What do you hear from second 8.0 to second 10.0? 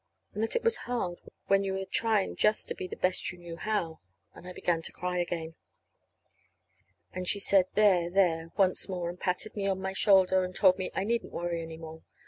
there, once more, and patted me on my